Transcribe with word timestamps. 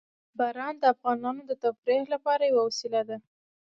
باران 0.37 0.75
د 0.79 0.83
افغانانو 0.93 1.41
د 1.49 1.51
تفریح 1.63 2.03
لپاره 2.13 2.43
یوه 2.51 2.63
وسیله 2.67 3.01
ده. 3.09 3.17